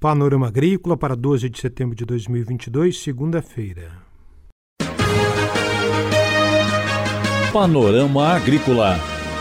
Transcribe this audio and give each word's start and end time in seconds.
Panorama 0.00 0.46
Agrícola 0.46 0.96
para 0.96 1.16
12 1.16 1.48
de 1.48 1.60
setembro 1.60 1.96
de 1.96 2.04
2022, 2.04 3.00
segunda-feira. 3.02 3.90
Panorama 7.52 8.28
Agrícola. 8.28 8.96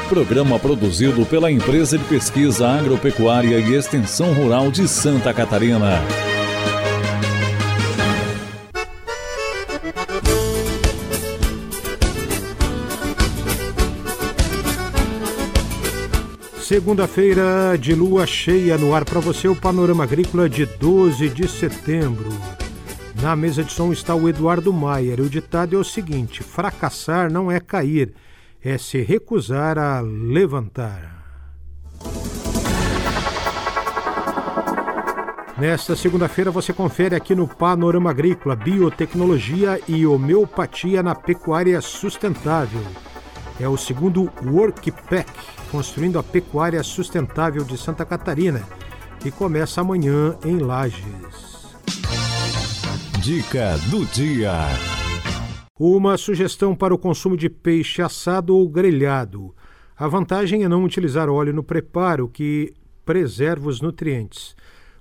Programa 0.09 0.57
produzido 0.57 1.23
pela 1.27 1.51
Empresa 1.51 1.95
de 1.95 2.03
Pesquisa 2.05 2.67
Agropecuária 2.69 3.59
e 3.59 3.75
Extensão 3.75 4.33
Rural 4.33 4.71
de 4.71 4.87
Santa 4.87 5.31
Catarina. 5.31 5.99
Segunda-feira 16.67 17.77
de 17.79 17.95
lua 17.95 18.27
cheia 18.27 18.77
no 18.77 18.93
ar 18.93 19.05
para 19.05 19.21
você, 19.21 19.47
o 19.47 19.55
Panorama 19.55 20.03
Agrícola 20.03 20.49
de 20.49 20.65
12 20.65 21.29
de 21.29 21.47
setembro. 21.47 22.27
Na 23.21 23.37
mesa 23.37 23.63
de 23.63 23.71
som 23.71 23.93
está 23.93 24.13
o 24.13 24.27
Eduardo 24.27 24.73
Maier. 24.73 25.21
O 25.21 25.29
ditado 25.29 25.77
é 25.77 25.79
o 25.79 25.83
seguinte: 25.85 26.43
fracassar 26.43 27.31
não 27.31 27.49
é 27.49 27.61
cair, 27.61 28.13
é 28.61 28.77
se 28.77 29.01
recusar 29.01 29.77
a 29.77 30.01
levantar. 30.01 31.23
Nesta 35.57 35.95
segunda-feira 35.95 36.51
você 36.51 36.73
confere 36.73 37.15
aqui 37.15 37.33
no 37.33 37.47
Panorama 37.47 38.09
Agrícola 38.09 38.57
biotecnologia 38.57 39.79
e 39.87 40.05
homeopatia 40.05 41.01
na 41.01 41.15
pecuária 41.15 41.79
sustentável. 41.79 42.83
É 43.59 43.67
o 43.67 43.75
segundo 43.75 44.31
Workpack 44.45 45.31
construindo 45.71 46.19
a 46.19 46.23
pecuária 46.23 46.83
sustentável 46.83 47.63
de 47.63 47.75
Santa 47.77 48.05
Catarina, 48.05 48.61
que 49.19 49.31
começa 49.31 49.81
amanhã 49.81 50.37
em 50.45 50.59
Lages. 50.59 51.75
Dica 53.19 53.77
do 53.89 54.05
dia. 54.05 54.53
Uma 55.79 56.17
sugestão 56.17 56.75
para 56.75 56.93
o 56.93 56.97
consumo 56.97 57.35
de 57.35 57.49
peixe 57.49 58.01
assado 58.01 58.55
ou 58.55 58.69
grelhado. 58.69 59.55
A 59.97 60.07
vantagem 60.07 60.63
é 60.63 60.69
não 60.69 60.83
utilizar 60.83 61.27
óleo 61.27 61.51
no 61.51 61.63
preparo, 61.63 62.29
que 62.29 62.73
preserva 63.03 63.67
os 63.67 63.81
nutrientes. 63.81 64.55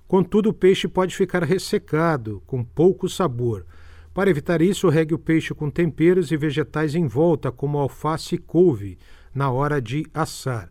Contudo, 0.08 0.48
o 0.48 0.54
peixe 0.54 0.88
pode 0.88 1.14
ficar 1.14 1.42
ressecado, 1.44 2.42
com 2.46 2.64
pouco 2.64 3.08
sabor. 3.08 3.66
Para 4.16 4.30
evitar 4.30 4.62
isso, 4.62 4.88
regue 4.88 5.12
o 5.12 5.18
peixe 5.18 5.52
com 5.52 5.68
temperos 5.68 6.32
e 6.32 6.38
vegetais 6.38 6.94
em 6.94 7.06
volta, 7.06 7.52
como 7.52 7.76
alface 7.76 8.36
e 8.36 8.38
couve, 8.38 8.96
na 9.34 9.50
hora 9.50 9.78
de 9.78 10.06
assar. 10.14 10.70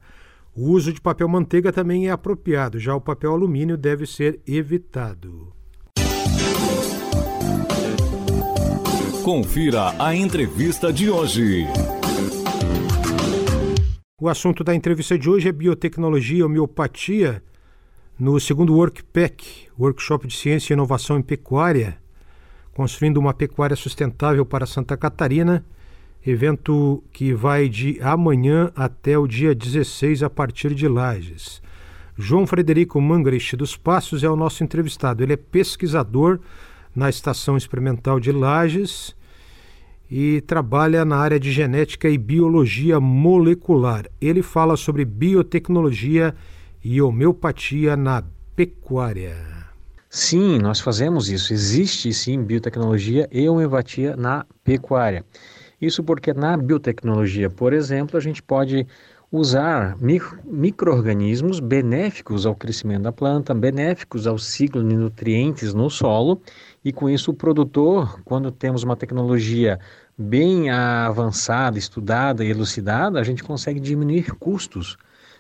O 0.56 0.72
uso 0.72 0.92
de 0.92 1.00
papel 1.00 1.28
manteiga 1.28 1.72
também 1.72 2.08
é 2.08 2.12
apropriado, 2.12 2.80
já 2.80 2.96
o 2.96 3.00
papel 3.00 3.34
alumínio 3.34 3.78
deve 3.78 4.08
ser 4.08 4.42
evitado. 4.48 5.54
Confira 9.24 9.94
a 10.04 10.16
entrevista 10.16 10.92
de 10.92 11.12
hoje. 11.12 11.68
O 14.20 14.28
assunto 14.28 14.64
da 14.64 14.74
entrevista 14.74 15.20
de 15.20 15.30
hoje 15.30 15.50
é 15.50 15.52
biotecnologia 15.52 16.40
e 16.40 16.44
homeopatia. 16.44 17.44
No 18.18 18.40
segundo 18.40 18.74
Workpack, 18.74 19.68
Workshop 19.80 20.26
de 20.26 20.36
Ciência 20.36 20.74
e 20.74 20.76
Inovação 20.76 21.20
em 21.20 21.22
Pecuária, 21.22 22.04
construindo 22.76 23.18
uma 23.18 23.34
pecuária 23.34 23.76
sustentável 23.76 24.46
para 24.46 24.66
Santa 24.66 24.98
Catarina, 24.98 25.66
evento 26.28 27.02
que 27.14 27.34
vai 27.34 27.70
de 27.70 27.98
amanhã 28.02 28.70
até 28.76 29.18
o 29.18 29.26
dia 29.26 29.56
16 29.56 30.22
a 30.22 30.30
partir 30.30 30.76
de 30.76 30.86
Lages. 30.86 31.62
João 32.18 32.46
Frederico 32.46 33.00
Mangrist 33.00 33.56
dos 33.56 33.78
Passos 33.78 34.26
é 34.26 34.30
o 34.30 34.36
nosso 34.36 34.62
entrevistado. 34.62 35.24
Ele 35.24 35.34
é 35.34 35.38
pesquisador 35.38 36.38
na 36.94 37.10
Estação 37.10 37.56
Experimental 37.56 38.20
de 38.20 38.34
Lages 38.34 39.16
e 40.12 40.42
trabalha 40.42 41.06
na 41.06 41.16
área 41.16 41.40
de 41.40 41.54
genética 41.54 42.10
e 42.10 42.18
biologia 42.18 43.00
molecular. 43.00 44.06
Ele 44.20 44.42
fala 44.42 44.76
sobre 44.76 45.06
biotecnologia 45.06 46.36
e 46.84 47.02
homeopatia 47.02 47.96
na 47.96 48.22
pecuária. 48.54 49.55
Sim, 50.18 50.60
nós 50.60 50.80
fazemos 50.80 51.30
isso. 51.30 51.52
Existe 51.52 52.14
sim 52.14 52.42
biotecnologia 52.42 53.28
e 53.30 53.50
homeopatia 53.50 54.16
na 54.16 54.46
pecuária. 54.64 55.26
Isso 55.82 56.02
porque 56.02 56.34
na 56.34 56.56
biotecnologia, 56.56 57.50
por 57.50 57.74
exemplo, 57.74 58.16
a 58.16 58.22
gente 58.22 58.42
pode 58.42 58.88
usar 59.30 59.98
micro-organismos 60.46 61.60
benéficos 61.60 62.46
ao 62.46 62.56
crescimento 62.56 63.04
da 63.04 63.12
planta, 63.12 63.54
benéficos 63.54 64.26
ao 64.26 64.38
ciclo 64.38 64.82
de 64.88 64.96
nutrientes 64.96 65.74
no 65.74 65.90
solo, 65.90 66.42
e 66.84 66.94
com 66.94 67.10
isso 67.10 67.32
o 67.32 67.34
produtor, 67.34 68.22
quando 68.24 68.52
temos 68.52 68.84
uma 68.84 68.96
tecnologia 68.96 69.78
bem 70.18 70.70
avançada, 70.70 71.78
estudada 71.78 72.46
e 72.46 72.50
elucidada, 72.50 73.20
a 73.20 73.24
gente 73.24 73.44
consegue 73.44 73.82
diminuir 73.82 74.34
custos. 74.36 74.96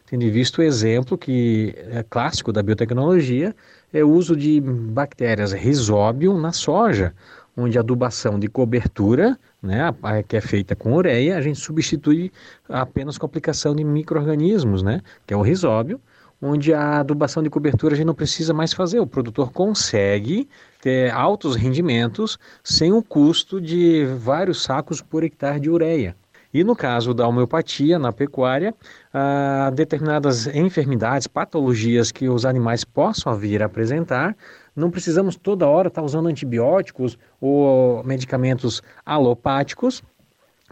Tendo 0.07 0.31
visto 0.31 0.59
o 0.59 0.63
exemplo 0.63 1.17
que 1.17 1.73
é 1.89 2.03
clássico 2.07 2.53
da 2.53 2.61
biotecnologia, 2.61 3.55
é 3.91 4.03
o 4.03 4.09
uso 4.09 4.35
de 4.35 4.61
bactérias 4.61 5.51
Rhizobium 5.51 6.39
na 6.39 6.51
soja, 6.51 7.13
onde 7.57 7.77
a 7.77 7.81
adubação 7.81 8.37
de 8.37 8.47
cobertura, 8.47 9.37
né, 9.63 9.93
que 10.27 10.37
é 10.37 10.41
feita 10.41 10.75
com 10.75 10.93
ureia, 10.93 11.37
a 11.37 11.41
gente 11.41 11.59
substitui 11.59 12.31
apenas 12.69 13.17
com 13.17 13.25
a 13.25 13.29
aplicação 13.29 13.75
de 13.75 13.83
micro-organismos, 13.83 14.83
né, 14.83 15.01
que 15.25 15.33
é 15.33 15.37
o 15.37 15.41
risóbio, 15.41 15.99
onde 16.39 16.71
a 16.71 16.99
adubação 16.99 17.41
de 17.41 17.49
cobertura 17.49 17.95
a 17.95 17.97
gente 17.97 18.05
não 18.05 18.13
precisa 18.13 18.53
mais 18.53 18.73
fazer. 18.73 18.99
O 18.99 19.07
produtor 19.07 19.51
consegue 19.51 20.47
ter 20.81 21.09
altos 21.11 21.55
rendimentos 21.55 22.37
sem 22.63 22.93
o 22.93 23.01
custo 23.01 23.59
de 23.59 24.05
vários 24.19 24.61
sacos 24.61 25.01
por 25.01 25.23
hectare 25.23 25.59
de 25.59 25.69
ureia. 25.69 26.15
E 26.55 26.63
no 26.63 26.73
caso 26.73 27.13
da 27.13 27.27
homeopatia 27.27 27.99
na 27.99 28.13
pecuária, 28.13 28.73
ah, 29.13 29.69
determinadas 29.75 30.47
enfermidades, 30.47 31.27
patologias 31.27 32.13
que 32.13 32.29
os 32.29 32.45
animais 32.45 32.85
possam 32.85 33.35
vir 33.35 33.61
a 33.61 33.65
apresentar, 33.65 34.33
não 34.73 34.89
precisamos 34.89 35.35
toda 35.35 35.67
hora 35.67 35.89
estar 35.89 36.01
usando 36.01 36.29
antibióticos 36.29 37.17
ou 37.41 38.01
medicamentos 38.05 38.81
alopáticos, 39.05 40.01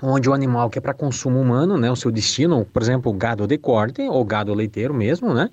onde 0.02 0.30
o 0.30 0.34
animal 0.34 0.70
que 0.70 0.78
é 0.78 0.82
para 0.82 0.94
consumo 0.94 1.42
humano, 1.42 1.78
né, 1.78 1.92
o 1.92 1.98
seu 1.98 2.12
destino, 2.12 2.64
por 2.64 2.82
exemplo, 2.82 3.12
o 3.12 3.14
gado 3.14 3.46
de 3.46 3.58
corte 3.58 4.04
ou 4.04 4.24
gado 4.24 4.54
leiteiro 4.54 4.94
mesmo, 4.94 5.34
né, 5.34 5.50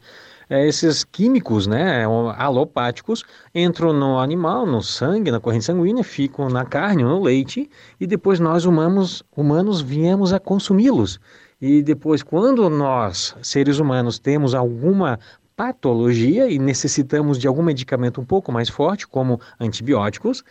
é, 0.51 0.67
esses 0.67 1.05
químicos, 1.05 1.69
né, 1.69 2.05
alopáticos, 2.37 3.25
entram 3.55 3.93
no 3.93 4.19
animal, 4.19 4.67
no 4.67 4.83
sangue, 4.83 5.31
na 5.31 5.39
corrente 5.39 5.65
sanguínea, 5.65 6.03
ficam 6.03 6.49
na 6.49 6.65
carne 6.65 7.05
no 7.05 7.23
leite 7.23 7.71
e 8.01 8.07
depois 8.07 8.41
nós 8.41 8.65
humanos, 8.65 9.23
humanos 9.35 9.81
viemos 9.81 10.33
a 10.33 10.41
consumi-los. 10.41 11.21
E 11.61 11.83
depois, 11.83 12.23
quando 12.23 12.69
nós, 12.69 13.37
seres 13.43 13.79
humanos, 13.79 14.19
temos 14.19 14.55
alguma 14.55 15.21
patologia 15.55 16.51
e 16.51 16.59
necessitamos 16.59 17.39
de 17.39 17.47
algum 17.47 17.63
medicamento 17.63 18.21
um 18.21 18.25
pouco 18.25 18.51
mais 18.51 18.69
forte, 18.69 19.07
como 19.07 19.41
antibióticos, 19.61 20.43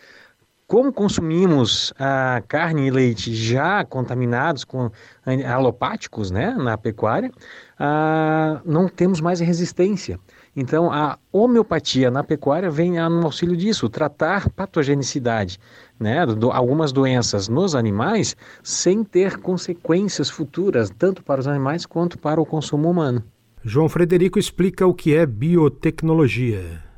como 0.70 0.92
consumimos 0.92 1.92
a 1.98 2.40
carne 2.46 2.86
e 2.86 2.90
leite 2.92 3.34
já 3.34 3.84
contaminados 3.84 4.62
com 4.62 4.88
alopáticos 5.44 6.30
né, 6.30 6.54
na 6.56 6.78
pecuária, 6.78 7.32
ah, 7.76 8.60
não 8.64 8.88
temos 8.88 9.20
mais 9.20 9.40
resistência. 9.40 10.16
Então, 10.54 10.92
a 10.92 11.18
homeopatia 11.32 12.08
na 12.08 12.22
pecuária 12.22 12.70
vem 12.70 12.92
no 12.92 13.24
auxílio 13.24 13.56
disso, 13.56 13.88
tratar 13.88 14.48
patogenicidade, 14.50 15.58
né, 15.98 16.24
do, 16.24 16.52
algumas 16.52 16.92
doenças 16.92 17.48
nos 17.48 17.74
animais, 17.74 18.36
sem 18.62 19.02
ter 19.02 19.38
consequências 19.38 20.30
futuras, 20.30 20.88
tanto 20.88 21.20
para 21.20 21.40
os 21.40 21.48
animais 21.48 21.84
quanto 21.84 22.16
para 22.16 22.40
o 22.40 22.46
consumo 22.46 22.88
humano. 22.88 23.24
João 23.64 23.88
Frederico 23.88 24.38
explica 24.38 24.86
o 24.86 24.94
que 24.94 25.16
é 25.16 25.26
biotecnologia. 25.26 26.89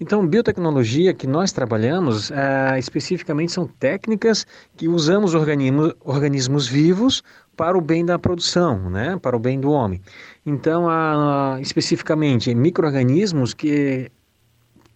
Então, 0.00 0.26
biotecnologia 0.26 1.14
que 1.14 1.26
nós 1.26 1.52
trabalhamos 1.52 2.30
é, 2.30 2.78
especificamente 2.78 3.52
são 3.52 3.66
técnicas 3.66 4.46
que 4.76 4.88
usamos 4.88 5.34
organismos, 5.34 5.94
organismos 6.04 6.66
vivos 6.66 7.22
para 7.56 7.78
o 7.78 7.80
bem 7.80 8.04
da 8.04 8.18
produção, 8.18 8.90
né? 8.90 9.18
para 9.20 9.36
o 9.36 9.38
bem 9.38 9.60
do 9.60 9.70
homem. 9.70 10.00
Então, 10.44 10.86
especificamente, 11.60 12.54
micro-organismos 12.54 13.54
que 13.54 14.10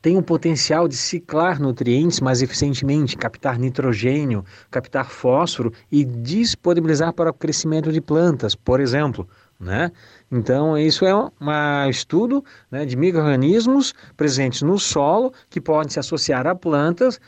têm 0.01 0.17
o 0.17 0.23
potencial 0.23 0.87
de 0.89 0.97
ciclar 0.97 1.61
nutrientes 1.61 2.21
mais 2.21 2.43
eficientemente, 2.43 3.17
captar 3.17 3.59
nitrogênio, 3.59 4.45
captar 4.71 5.11
fósforo 5.11 5.73
e 5.91 6.05
disponibilizar 6.05 7.13
para 7.13 7.31
o 7.31 7.35
crescimento 7.35 7.93
de 7.93 8.01
plantas, 8.01 8.55
por 8.55 8.81
exemplo. 8.81 9.29
Né? 9.61 9.91
Então, 10.31 10.77
isso 10.77 11.07
é 11.07 11.15
um 11.15 11.31
estudo 11.89 12.45
né, 12.71 12.85
de 12.85 12.97
micro-organismos 12.97 13.95
presentes 14.15 14.61
no 14.61 14.79
solo 14.79 15.33
que 15.49 15.59
podem 15.59 15.91
se 15.91 15.99
associar 15.99 16.47
a 16.47 16.55
plantas, 16.55 17.19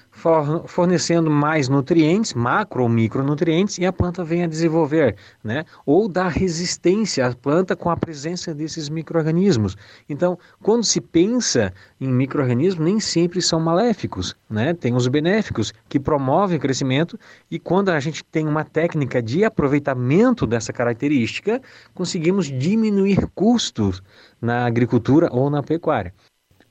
fornecendo 0.66 1.30
mais 1.30 1.66
nutrientes, 1.68 2.34
macro 2.34 2.82
ou 2.82 2.88
micronutrientes, 2.90 3.78
e 3.78 3.86
a 3.86 3.92
planta 3.92 4.22
vem 4.22 4.44
a 4.44 4.46
desenvolver, 4.46 5.16
né? 5.42 5.64
ou 5.86 6.08
dar 6.08 6.28
resistência 6.28 7.26
à 7.26 7.34
planta 7.34 7.74
com 7.74 7.88
a 7.88 7.96
presença 7.96 8.54
desses 8.54 8.90
micro-organismos. 8.90 9.78
Então, 10.06 10.38
quando 10.62 10.84
se 10.84 11.00
pensa 11.00 11.72
em 11.98 12.12
micro-organismos, 12.12 12.84
nem 12.84 13.00
sempre 13.00 13.40
são 13.40 13.58
maléficos, 13.58 14.36
né? 14.48 14.74
tem 14.74 14.94
os 14.94 15.08
benéficos 15.08 15.72
que 15.88 15.98
promovem 15.98 16.58
o 16.58 16.60
crescimento, 16.60 17.18
e 17.50 17.58
quando 17.58 17.88
a 17.88 17.98
gente 17.98 18.22
tem 18.24 18.46
uma 18.46 18.64
técnica 18.64 19.22
de 19.22 19.42
aproveitamento 19.42 20.46
dessa 20.46 20.70
característica, 20.70 21.62
conseguimos 21.94 22.46
diminuir 22.46 22.89
custos 23.34 24.02
na 24.40 24.66
agricultura 24.66 25.28
ou 25.32 25.50
na 25.50 25.62
pecuária. 25.62 26.12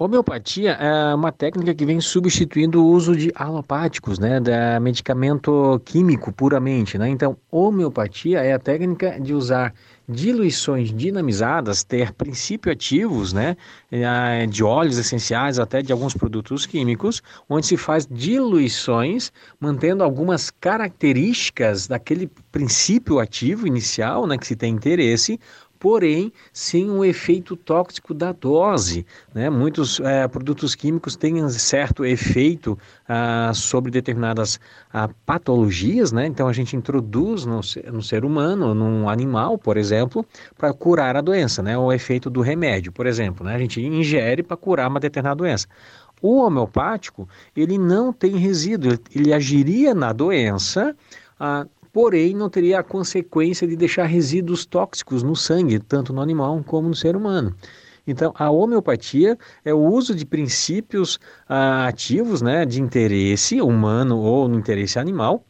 Homeopatia 0.02 0.72
é 0.80 1.14
uma 1.14 1.30
técnica 1.30 1.76
que 1.76 1.86
vem 1.86 2.00
substituindo 2.00 2.82
o 2.82 2.88
uso 2.88 3.18
de 3.18 3.34
alopáticos, 3.36 4.18
né, 4.18 4.40
da 4.40 4.80
medicamento 4.80 5.78
químico 5.84 6.32
puramente, 6.32 6.98
né? 6.98 7.10
Então, 7.10 7.36
homeopatia 7.52 8.40
é 8.40 8.54
a 8.54 8.60
técnica 8.60 9.20
de 9.20 9.34
usar 9.34 9.74
diluições 10.08 10.94
dinamizadas, 10.94 11.84
ter 11.84 12.14
princípios 12.14 12.74
ativos, 12.74 13.34
né, 13.34 13.58
eh, 13.92 14.48
de 14.48 14.64
óleos 14.64 14.98
essenciais 14.98 15.60
até 15.60 15.82
de 15.82 15.92
alguns 15.92 16.14
produtos 16.14 16.66
químicos, 16.66 17.22
onde 17.50 17.68
se 17.68 17.76
faz 17.76 18.08
diluições 18.10 19.34
mantendo 19.60 20.02
algumas 20.02 20.50
características 20.50 21.88
daquele 21.88 22.32
princípio 22.54 23.20
ativo 23.20 23.68
inicial, 23.68 24.26
né, 24.26 24.38
que 24.38 24.48
se 24.48 24.56
tem 24.56 24.74
interesse, 24.74 25.38
porém 25.80 26.32
sem 26.52 26.90
um 26.90 27.04
efeito 27.04 27.56
tóxico 27.56 28.14
da 28.14 28.34
dose. 28.34 29.06
Né? 29.34 29.50
Muitos 29.50 30.00
é, 30.02 30.28
produtos 30.28 30.76
químicos 30.76 31.16
têm 31.16 31.48
certo 31.50 32.06
efeito 32.06 32.78
ah, 33.08 33.52
sobre 33.54 33.90
determinadas 33.90 34.60
ah, 34.94 35.10
patologias, 35.26 36.12
né? 36.12 36.28
então 36.28 36.48
a 36.48 36.54
gente 36.54 36.76
introduz 36.76 37.46
no, 37.46 37.62
no 37.92 38.02
ser 38.04 38.26
humano, 38.26 38.74
num 38.74 39.08
animal, 39.08 39.58
por 39.58 39.78
exemplo, 39.78 40.26
para 40.58 40.74
curar 40.74 41.16
a 41.16 41.22
doença, 41.22 41.64
né? 41.64 41.78
o 41.78 41.92
efeito 41.92 42.30
do 42.30 42.42
remédio, 42.42 42.92
por 42.92 43.08
exemplo. 43.08 43.46
Né? 43.46 43.56
A 43.56 43.60
gente 43.60 43.82
ingere 43.82 44.44
para 44.44 44.58
curar 44.58 44.90
uma 44.90 45.00
determinada 45.00 45.38
doença. 45.38 45.68
O 46.22 46.40
homeopático, 46.40 47.30
ele 47.56 47.78
não 47.78 48.12
tem 48.12 48.36
resíduo, 48.36 49.00
ele, 49.16 49.34
agiria 49.34 49.96
na 49.96 50.12
doença, 50.12 50.94
ah, 51.40 51.66
porém 52.00 52.34
não 52.34 52.50
teria 52.50 52.80
a 52.80 52.84
consequência 52.84 53.68
de 53.68 53.76
deixar 53.76 54.06
resíduos 54.06 54.66
tóxicos 54.66 55.22
no 55.22 55.36
sangue, 55.36 55.80
tanto 55.80 56.14
no 56.14 56.22
animal 56.22 56.64
como 56.66 56.88
no 56.88 56.96
ser 56.96 57.14
humano. 57.14 57.54
Então, 58.08 58.32
a 58.36 58.50
homeopatia 58.50 59.38
é 59.66 59.74
o 59.74 59.80
uso 59.80 60.16
de 60.16 60.26
princípios 60.26 61.20
ah, 61.46 61.88
ativos 61.88 62.42
né, 62.42 62.66
de 62.66 62.82
interesse 62.82 63.60
humano 63.60 64.18
ou 64.18 64.48
no 64.48 64.58
interesse 64.58 64.98
animal, 64.98 65.44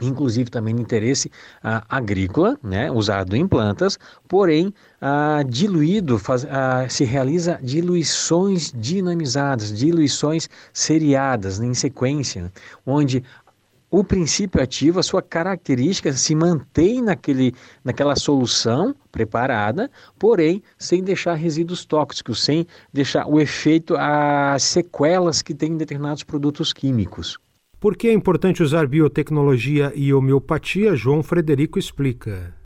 inclusive 0.00 0.50
também 0.50 0.74
no 0.74 0.80
interesse 0.80 1.30
ah, 1.62 1.84
agrícola, 1.88 2.58
né, 2.62 2.90
usado 2.90 3.36
em 3.36 3.46
plantas, 3.46 3.98
porém 4.26 4.72
ah, 5.00 5.42
diluído, 5.46 6.18
faz, 6.18 6.46
ah, 6.46 6.86
se 6.88 7.04
realiza 7.04 7.58
diluições 7.62 8.72
dinamizadas, 8.74 9.76
diluições 9.76 10.48
seriadas 10.72 11.60
em 11.60 11.74
sequência, 11.74 12.50
onde 12.86 13.22
o 13.92 14.02
princípio 14.02 14.62
ativo, 14.62 14.98
a 14.98 15.02
sua 15.02 15.20
característica 15.20 16.10
se 16.14 16.34
mantém 16.34 17.02
naquele, 17.02 17.52
naquela 17.84 18.16
solução 18.16 18.94
preparada, 19.12 19.90
porém 20.18 20.62
sem 20.78 21.04
deixar 21.04 21.34
resíduos 21.34 21.84
tóxicos, 21.84 22.42
sem 22.42 22.66
deixar 22.90 23.26
o 23.26 23.38
efeito, 23.38 23.94
as 23.98 24.62
sequelas 24.62 25.42
que 25.42 25.52
tem 25.52 25.76
determinados 25.76 26.22
produtos 26.22 26.72
químicos. 26.72 27.36
Por 27.78 27.94
que 27.94 28.08
é 28.08 28.12
importante 28.14 28.62
usar 28.62 28.86
biotecnologia 28.86 29.92
e 29.94 30.14
homeopatia? 30.14 30.96
João 30.96 31.22
Frederico 31.22 31.78
explica. 31.78 32.61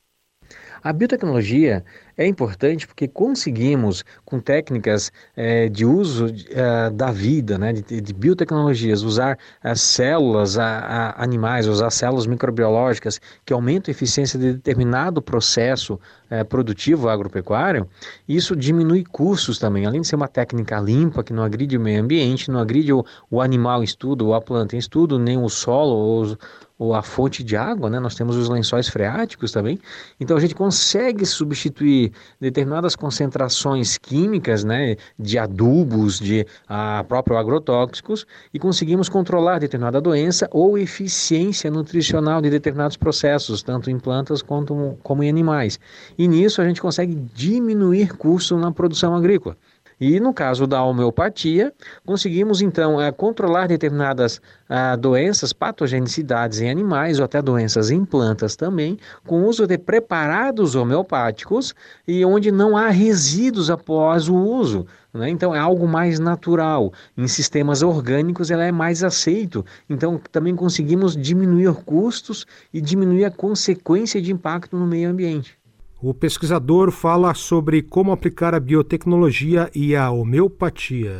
A 0.87 0.93
biotecnologia 0.93 1.85
é 2.17 2.25
importante 2.25 2.87
porque 2.87 3.09
conseguimos, 3.09 4.05
com 4.25 4.38
técnicas 4.38 5.11
é, 5.37 5.69
de 5.69 5.85
uso 5.85 6.27
é, 6.50 6.91
da 6.91 7.11
vida, 7.11 7.59
né, 7.59 7.73
de, 7.73 8.00
de 8.00 8.15
biotecnologias, 8.15 9.03
usar 9.03 9.37
as 9.61 9.81
células 9.81 10.56
a, 10.56 10.65
a 10.65 11.25
animais, 11.25 11.67
usar 11.67 11.91
células 11.91 12.29
microbiológicas 12.29 13.21
que 13.44 13.53
aumentam 13.53 13.91
a 13.91 13.94
eficiência 13.97 14.38
de 14.38 14.53
determinado 14.53 15.21
processo 15.21 15.99
é, 16.31 16.44
produtivo 16.44 17.09
agropecuário, 17.09 17.88
isso 18.29 18.55
diminui 18.55 19.05
custos 19.05 19.59
também. 19.59 19.87
Além 19.87 20.03
de 20.03 20.06
ser 20.06 20.15
uma 20.15 20.29
técnica 20.29 20.79
limpa, 20.79 21.25
que 21.25 21.33
não 21.33 21.43
agride 21.43 21.77
o 21.77 21.81
meio 21.81 22.00
ambiente, 22.00 22.49
não 22.49 22.61
agride 22.61 22.93
o, 22.93 23.05
o 23.29 23.41
animal 23.41 23.81
em 23.81 23.85
estudo, 23.85 24.29
ou 24.29 24.35
a 24.35 24.41
planta 24.41 24.77
em 24.77 24.79
estudo, 24.79 25.19
nem 25.19 25.37
o 25.37 25.49
solo, 25.49 25.94
ou, 25.94 26.38
ou 26.78 26.94
a 26.94 27.02
fonte 27.02 27.43
de 27.43 27.56
água, 27.56 27.88
né? 27.88 27.99
nós 27.99 28.14
temos 28.14 28.37
os 28.37 28.49
lençóis 28.49 28.88
freáticos 28.88 29.50
também. 29.50 29.78
Então 30.20 30.37
a 30.37 30.40
gente 30.40 30.55
consegue 30.55 31.25
substituir 31.25 32.12
determinadas 32.40 32.94
concentrações 32.94 33.96
químicas, 33.96 34.62
né, 34.62 34.96
de 35.19 35.38
adubos, 35.38 36.19
de 36.19 36.46
a, 36.69 37.05
próprio 37.08 37.38
agrotóxicos, 37.38 38.26
e 38.52 38.58
conseguimos 38.58 39.08
controlar 39.08 39.58
determinada 39.58 40.00
doença 40.00 40.49
ou 40.50 40.76
eficiência 40.76 41.70
nutricional 41.70 42.43
de 42.43 42.50
determinados 42.50 42.96
processos, 42.96 43.62
tanto 43.62 43.90
em 43.90 43.99
plantas 43.99 44.43
quanto 44.43 44.99
como 45.02 45.23
em 45.23 45.28
animais. 45.28 45.81
E 46.19 46.28
nisso 46.28 46.61
a 46.61 46.64
gente 46.67 46.81
consegue 46.81 47.14
diminuir 47.34 48.17
custo 48.17 48.56
na 48.58 48.70
produção 48.70 49.14
agrícola. 49.14 49.56
E 49.98 50.20
no 50.20 50.34
caso 50.34 50.66
da 50.66 50.82
homeopatia, 50.82 51.72
conseguimos 52.04 52.60
então 52.60 53.00
é, 53.00 53.10
controlar 53.10 53.66
determinadas 53.66 54.43
ah, 54.69 54.94
doenças, 54.94 55.54
patogenicidades 55.54 56.60
em 56.60 56.69
animais 56.69 57.19
ou 57.19 57.25
até 57.25 57.40
doenças 57.40 57.90
em 57.90 58.04
plantas 58.04 58.56
também, 58.56 58.98
com 59.26 59.40
o 59.43 59.46
uso 59.46 59.66
de 59.66 59.78
preparados 59.78 60.75
homeopáticos 60.75 61.75
e 62.06 62.22
onde 62.26 62.52
não 62.52 62.76
há 62.76 62.90
resíduos 62.90 63.70
após 63.70 64.28
o 64.28 64.37
uso. 64.37 64.87
Né? 65.14 65.31
Então 65.31 65.54
é 65.54 65.58
algo 65.58 65.88
mais 65.88 66.19
natural. 66.19 66.92
Em 67.16 67.26
sistemas 67.26 67.82
orgânicos 67.82 68.50
ela 68.50 68.64
é 68.64 68.72
mais 68.72 69.02
aceito. 69.02 69.64
Então 69.88 70.20
também 70.31 70.54
conseguimos 70.54 71.16
diminuir 71.16 71.72
custos 71.87 72.46
e 72.70 72.82
diminuir 72.82 73.25
a 73.25 73.31
consequência 73.31 74.20
de 74.20 74.31
impacto 74.31 74.76
no 74.76 74.87
meio 74.87 75.08
ambiente. 75.08 75.58
O 76.00 76.12
pesquisador 76.12 76.90
fala 76.90 77.32
sobre 77.32 77.81
como 77.81 78.12
aplicar 78.12 78.54
a 78.54 78.60
biotecnologia 78.60 79.70
e 79.75 79.96
a 79.96 80.10
homeopatia. 80.10 81.16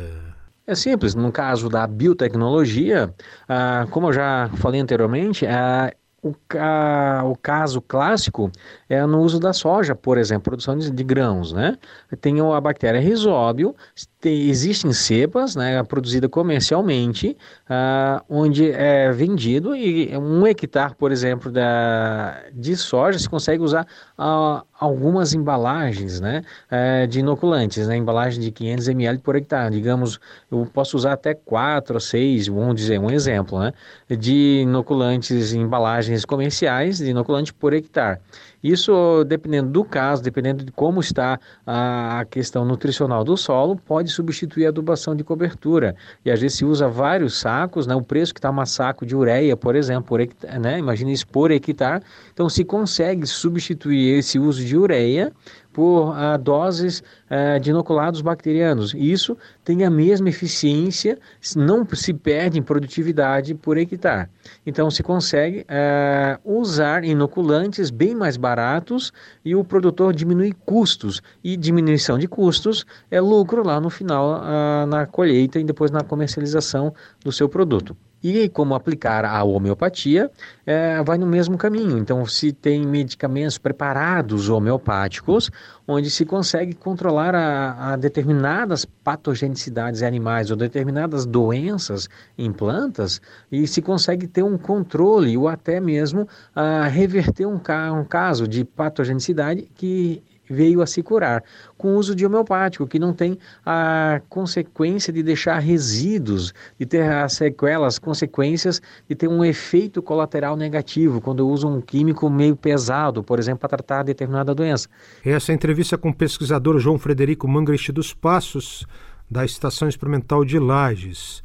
É 0.67 0.75
simples, 0.75 1.15
no 1.15 1.31
caso 1.31 1.67
da 1.67 1.87
biotecnologia, 1.87 3.13
ah, 3.49 3.87
como 3.89 4.09
eu 4.09 4.13
já 4.13 4.51
falei 4.57 4.79
anteriormente, 4.79 5.47
ah, 5.47 5.91
o, 6.29 6.35
a, 6.57 7.23
o, 7.25 7.35
caso 7.35 7.81
clássico 7.81 8.51
é 8.89 9.05
no 9.05 9.21
uso 9.21 9.39
da 9.39 9.53
soja, 9.53 9.95
por 9.95 10.17
exemplo, 10.17 10.43
produção 10.43 10.77
de, 10.77 10.91
de 10.91 11.03
grãos, 11.03 11.53
né? 11.53 11.77
Tem 12.21 12.39
a 12.39 12.61
bactéria 12.61 12.99
risóbio, 12.99 13.75
tem, 14.19 14.49
existem 14.49 14.91
cepas, 14.93 15.55
né, 15.55 15.81
produzida 15.83 16.27
comercialmente, 16.27 17.37
uh, 17.69 18.23
onde 18.29 18.71
é 18.71 19.11
vendido 19.11 19.75
e 19.75 20.15
um 20.17 20.45
hectare, 20.45 20.95
por 20.95 21.11
exemplo, 21.11 21.51
da, 21.51 22.43
de 22.53 22.75
soja 22.75 23.19
se 23.19 23.29
consegue 23.29 23.63
usar 23.63 23.85
uh, 24.17 24.65
algumas 24.79 25.33
embalagens, 25.33 26.19
né, 26.19 26.43
uh, 26.71 27.07
de 27.07 27.19
inoculantes, 27.19 27.87
né, 27.87 27.97
embalagem 27.97 28.39
de 28.41 28.51
500 28.51 28.87
ml 28.89 29.19
por 29.19 29.35
hectare, 29.35 29.73
digamos, 29.73 30.19
eu 30.51 30.65
posso 30.71 30.95
usar 30.97 31.13
até 31.13 31.33
4 31.33 31.95
ou 31.95 31.99
6, 31.99 32.47
vamos 32.47 32.75
dizer, 32.75 32.99
um 32.99 33.09
exemplo, 33.09 33.59
né, 33.59 33.73
de 34.09 34.61
inoculantes, 34.61 35.53
embalagens 35.53 36.25
comerciais 36.25 36.97
de 36.99 37.09
inoculante 37.09 37.53
por 37.53 37.73
hectare. 37.73 38.19
Isso, 38.63 39.23
dependendo 39.25 39.69
do 39.69 39.83
caso, 39.83 40.23
dependendo 40.23 40.63
de 40.63 40.71
como 40.71 40.99
está 40.99 41.39
a 41.65 42.25
questão 42.29 42.65
nutricional 42.65 43.23
do 43.23 43.37
solo, 43.37 43.75
pode 43.75 44.09
substituir 44.09 44.65
a 44.65 44.69
adubação 44.69 45.15
de 45.15 45.23
cobertura. 45.23 45.95
E 46.25 46.31
às 46.31 46.41
vezes 46.41 46.57
se 46.57 46.65
usa 46.65 46.87
vários 46.87 47.39
sacos, 47.39 47.85
né? 47.85 47.95
o 47.95 48.01
preço 48.01 48.33
que 48.33 48.39
está 48.39 48.49
um 48.49 48.65
saco 48.65 49.05
de 49.05 49.15
ureia, 49.15 49.55
por 49.55 49.75
exemplo, 49.75 50.05
por 50.05 50.19
hectare, 50.19 50.59
né? 50.59 50.79
imagina 50.79 51.11
isso 51.11 51.27
por 51.27 51.51
hectare. 51.51 52.03
Então 52.33 52.49
se 52.49 52.63
consegue 52.63 53.25
substituir 53.27 54.17
esse 54.17 54.39
uso 54.39 54.63
de 54.63 54.75
ureia 54.75 55.31
por 55.77 56.09
uh, 56.09 56.39
doses 56.39 57.03
uh, 57.29 57.59
de 57.59 57.69
inoculados 57.69 58.19
bacterianos. 58.19 58.95
Isso 58.97 59.37
tem 59.63 59.85
a 59.85 59.91
mesma 59.91 60.27
eficiência, 60.27 61.19
não 61.55 61.87
se 61.93 62.15
perde 62.15 62.57
em 62.57 62.63
produtividade 62.63 63.53
por 63.53 63.77
hectare. 63.77 64.27
Então 64.65 64.89
se 64.89 65.03
consegue 65.03 65.67
uh, 65.69 66.59
usar 66.59 67.03
inoculantes 67.03 67.91
bem 67.91 68.15
mais 68.15 68.37
baratos 68.37 69.13
e 69.45 69.55
o 69.55 69.63
produtor 69.63 70.15
diminui 70.15 70.51
custos. 70.65 71.21
E 71.43 71.55
diminuição 71.55 72.17
de 72.17 72.27
custos 72.27 72.83
é 73.11 73.21
lucro 73.21 73.63
lá 73.63 73.79
no 73.79 73.91
final, 73.91 74.41
na 74.87 75.05
colheita 75.05 75.59
e 75.59 75.63
depois 75.63 75.91
na 75.91 76.01
comercialização 76.01 76.91
do 77.23 77.31
seu 77.31 77.47
produto. 77.47 77.95
E 78.23 78.49
como 78.49 78.73
aplicar 78.73 79.23
a 79.23 79.43
homeopatia, 79.43 80.31
é, 80.65 81.01
vai 81.03 81.17
no 81.17 81.27
mesmo 81.27 81.57
caminho. 81.57 81.97
Então, 81.97 82.25
se 82.25 82.51
tem 82.51 82.85
medicamentos 82.85 83.57
preparados 83.57 84.49
homeopáticos, 84.49 85.51
onde 85.87 86.09
se 86.09 86.25
consegue 86.25 86.73
controlar 86.73 87.35
a, 87.35 87.93
a 87.93 87.95
determinadas 87.95 88.85
patogenicidades 88.85 90.01
em 90.01 90.05
animais 90.05 90.51
ou 90.51 90.57
determinadas 90.57 91.25
doenças 91.25 92.09
em 92.37 92.51
plantas, 92.51 93.21
e 93.51 93.67
se 93.67 93.81
consegue 93.81 94.27
ter 94.27 94.43
um 94.43 94.57
controle 94.57 95.37
ou 95.37 95.47
até 95.47 95.79
mesmo 95.79 96.27
a 96.55 96.87
reverter 96.87 97.45
um, 97.45 97.61
um 97.93 98.03
caso 98.03 98.47
de 98.47 98.65
patogenicidade 98.65 99.69
que 99.75 100.23
veio 100.49 100.81
a 100.81 100.87
se 100.87 101.01
curar, 101.03 101.43
com 101.77 101.95
o 101.95 101.97
uso 101.97 102.15
de 102.15 102.25
homeopático, 102.25 102.87
que 102.87 102.99
não 102.99 103.13
tem 103.13 103.37
a 103.65 104.21
consequência 104.29 105.11
de 105.11 105.21
deixar 105.21 105.59
resíduos, 105.59 106.53
de 106.79 106.85
ter 106.85 107.03
as 107.11 107.33
sequelas, 107.33 107.99
consequências 107.99 108.81
de 109.07 109.15
ter 109.15 109.27
um 109.27 109.43
efeito 109.43 110.01
colateral 110.01 110.55
negativo, 110.55 111.21
quando 111.21 111.39
eu 111.39 111.49
uso 111.49 111.67
um 111.67 111.81
químico 111.81 112.29
meio 112.29 112.55
pesado, 112.55 113.23
por 113.23 113.39
exemplo, 113.39 113.59
para 113.59 113.69
tratar 113.69 114.03
determinada 114.03 114.53
doença. 114.53 114.87
Essa 115.23 115.53
entrevista 115.53 115.97
com 115.97 116.09
o 116.09 116.13
pesquisador 116.13 116.79
João 116.79 116.97
Frederico 116.97 117.47
Mangreste 117.47 117.91
dos 117.91 118.13
Passos, 118.13 118.85
da 119.29 119.43
Estação 119.43 119.87
Experimental 119.87 120.45
de 120.45 120.57
Lages. 120.57 121.43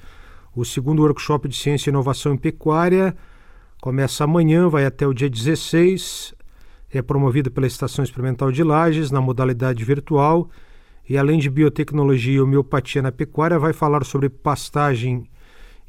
O 0.54 0.64
segundo 0.64 1.02
workshop 1.02 1.49
de 1.49 1.56
Ciência 1.56 1.88
e 1.88 1.92
Inovação 1.92 2.35
em 2.35 2.37
Pecuária 2.37 3.16
começa 3.80 4.25
amanhã, 4.25 4.68
vai 4.68 4.85
até 4.85 5.06
o 5.06 5.12
dia 5.12 5.28
16, 5.28 6.35
é 6.92 7.00
promovido 7.00 7.50
pela 7.50 7.66
Estação 7.66 8.04
Experimental 8.04 8.52
de 8.52 8.62
Lages 8.62 9.11
na 9.11 9.20
modalidade 9.20 9.82
virtual 9.84 10.50
e, 11.08 11.16
além 11.16 11.38
de 11.38 11.49
biotecnologia 11.49 12.34
e 12.34 12.40
homeopatia 12.40 13.02
na 13.02 13.11
pecuária, 13.11 13.58
vai 13.58 13.72
falar 13.72 14.04
sobre 14.04 14.28
pastagem 14.28 15.26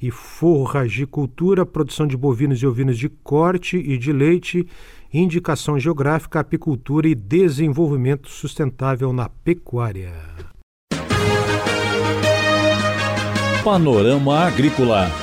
e 0.02 0.10
forragicultura, 0.10 1.66
produção 1.66 2.08
de 2.08 2.18
bovinos 2.18 2.62
e 2.62 2.68
ovinos 2.68 2.98
de 2.98 3.10
corte 3.10 3.78
e 3.78 3.98
de 3.98 4.12
leite, 4.12 4.68
indicação 5.14 5.80
geográfica, 5.80 6.40
apicultura 6.40 7.08
e 7.08 7.16
desenvolvimento 7.16 8.30
sustentável 8.30 9.14
na 9.14 9.30
pecuária. 9.30 10.14
Panorama 13.64 14.40
Agrícola 14.40 15.23